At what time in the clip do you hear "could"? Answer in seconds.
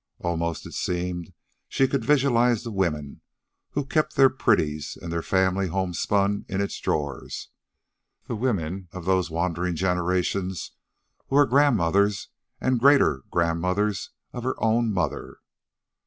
1.87-2.03